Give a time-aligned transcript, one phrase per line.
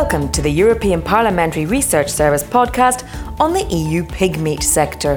[0.00, 3.02] Welcome to the European Parliamentary Research Service podcast
[3.40, 5.16] on the EU pig meat sector.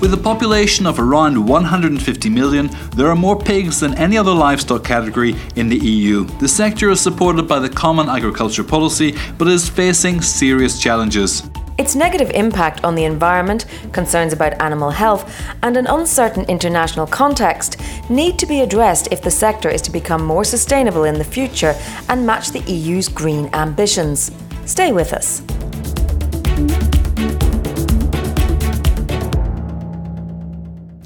[0.00, 4.84] With a population of around 150 million, there are more pigs than any other livestock
[4.84, 6.24] category in the EU.
[6.38, 11.42] The sector is supported by the Common Agriculture Policy but is facing serious challenges.
[11.80, 17.80] Its negative impact on the environment, concerns about animal health, and an uncertain international context
[18.10, 21.74] need to be addressed if the sector is to become more sustainable in the future
[22.10, 24.30] and match the EU's green ambitions.
[24.66, 25.40] Stay with us.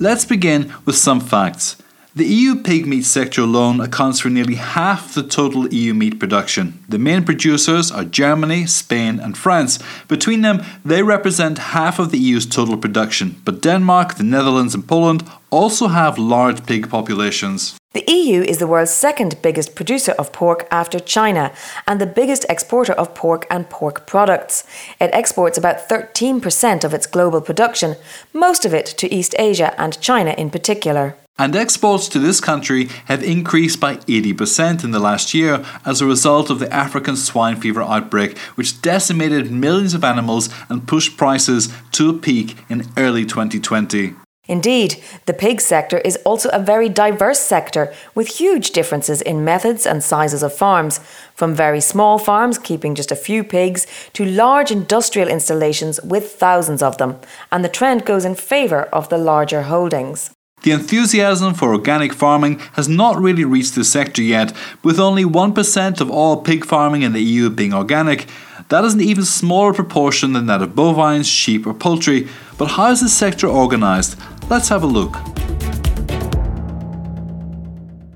[0.00, 1.76] Let's begin with some facts.
[2.16, 6.78] The EU pig meat sector alone accounts for nearly half the total EU meat production.
[6.88, 9.80] The main producers are Germany, Spain, and France.
[10.06, 14.86] Between them, they represent half of the EU's total production, but Denmark, the Netherlands, and
[14.86, 17.76] Poland also have large pig populations.
[17.94, 21.50] The EU is the world's second biggest producer of pork after China
[21.84, 24.62] and the biggest exporter of pork and pork products.
[25.00, 27.96] It exports about 13% of its global production,
[28.32, 31.16] most of it to East Asia and China in particular.
[31.36, 36.06] And exports to this country have increased by 80% in the last year as a
[36.06, 41.72] result of the African swine fever outbreak, which decimated millions of animals and pushed prices
[41.92, 44.14] to a peak in early 2020.
[44.46, 49.86] Indeed, the pig sector is also a very diverse sector with huge differences in methods
[49.86, 51.00] and sizes of farms,
[51.34, 56.82] from very small farms keeping just a few pigs to large industrial installations with thousands
[56.82, 57.18] of them,
[57.50, 60.30] and the trend goes in favour of the larger holdings.
[60.64, 66.00] The enthusiasm for organic farming has not really reached the sector yet, with only 1%
[66.00, 68.26] of all pig farming in the EU being organic.
[68.70, 72.28] That is an even smaller proportion than that of bovines, sheep, or poultry.
[72.56, 74.16] But how is the sector organised?
[74.48, 75.43] Let's have a look.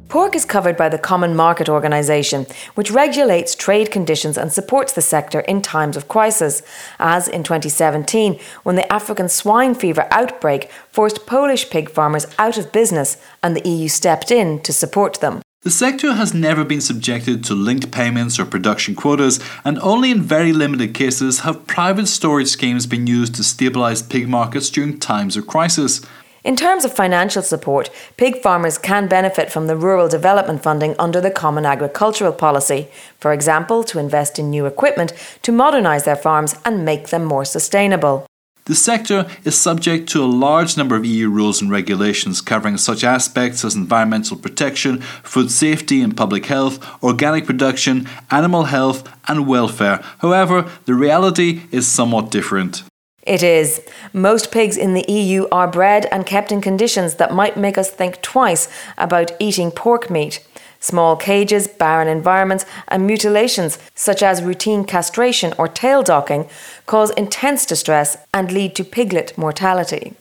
[0.09, 5.03] Pork is covered by the Common Market Organisation, which regulates trade conditions and supports the
[5.03, 6.62] sector in times of crisis,
[6.99, 12.72] as in 2017 when the African swine fever outbreak forced Polish pig farmers out of
[12.72, 15.43] business and the EU stepped in to support them.
[15.60, 20.22] The sector has never been subjected to linked payments or production quotas, and only in
[20.22, 25.37] very limited cases have private storage schemes been used to stabilise pig markets during times
[25.37, 26.00] of crisis.
[26.48, 31.20] In terms of financial support, pig farmers can benefit from the rural development funding under
[31.20, 32.88] the Common Agricultural Policy,
[33.19, 37.44] for example, to invest in new equipment to modernise their farms and make them more
[37.44, 38.25] sustainable.
[38.64, 43.04] The sector is subject to a large number of EU rules and regulations covering such
[43.04, 50.03] aspects as environmental protection, food safety and public health, organic production, animal health, and welfare.
[50.20, 52.84] However, the reality is somewhat different.
[53.28, 53.83] It is.
[54.15, 57.91] Most pigs in the EU are bred and kept in conditions that might make us
[57.91, 60.43] think twice about eating pork meat.
[60.81, 66.49] Small cages, barren environments, and mutilations, such as routine castration or tail docking,
[66.87, 70.15] cause intense distress and lead to piglet mortality.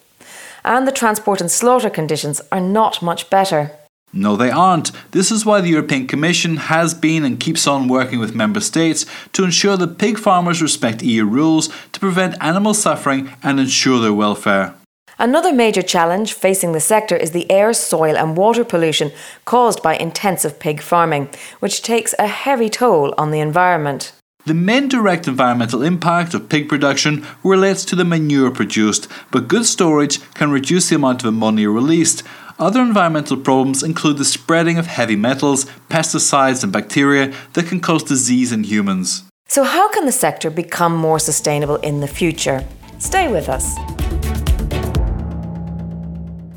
[0.66, 3.72] And the transport and slaughter conditions are not much better.
[4.18, 4.92] No, they aren't.
[5.12, 9.06] This is why the European Commission has been and keeps on working with member states
[9.34, 14.14] to ensure that pig farmers respect EU rules to prevent animal suffering and ensure their
[14.14, 14.74] welfare.
[15.20, 19.12] Another major challenge facing the sector is the air, soil, and water pollution
[19.46, 21.30] caused by intensive pig farming,
[21.60, 24.14] which takes a heavy toll on the environment.
[24.48, 29.66] The main direct environmental impact of pig production relates to the manure produced, but good
[29.66, 32.24] storage can reduce the amount of ammonia released.
[32.58, 38.04] Other environmental problems include the spreading of heavy metals, pesticides, and bacteria that can cause
[38.04, 39.26] disease in humans.
[39.50, 42.66] So, how can the sector become more sustainable in the future?
[43.00, 43.76] Stay with us.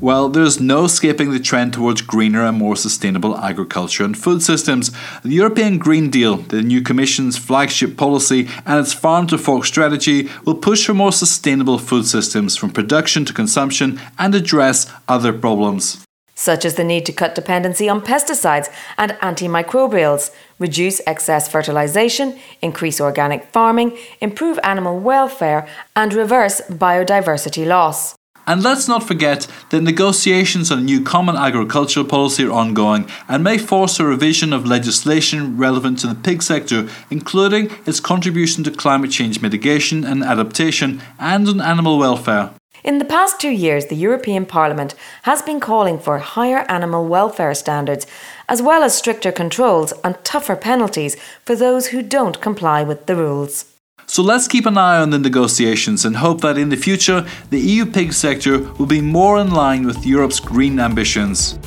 [0.01, 4.89] Well, there's no escaping the trend towards greener and more sustainable agriculture and food systems.
[5.21, 10.27] The European Green Deal, the new Commission's flagship policy, and its farm to fork strategy
[10.43, 16.03] will push for more sustainable food systems from production to consumption and address other problems.
[16.33, 22.99] Such as the need to cut dependency on pesticides and antimicrobials, reduce excess fertilization, increase
[22.99, 28.15] organic farming, improve animal welfare, and reverse biodiversity loss.
[28.47, 33.43] And let's not forget that negotiations on a new common agricultural policy are ongoing and
[33.43, 38.71] may force a revision of legislation relevant to the pig sector, including its contribution to
[38.71, 42.51] climate change mitigation and adaptation and on animal welfare.
[42.83, 47.53] In the past two years, the European Parliament has been calling for higher animal welfare
[47.53, 48.07] standards,
[48.49, 51.15] as well as stricter controls and tougher penalties
[51.45, 53.70] for those who don't comply with the rules.
[54.05, 57.59] So let's keep an eye on the negotiations and hope that in the future the
[57.59, 61.57] EU pig sector will be more in line with Europe's green ambitions.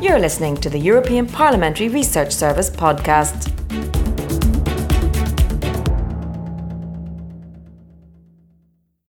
[0.00, 3.61] You're listening to the European Parliamentary Research Service podcast.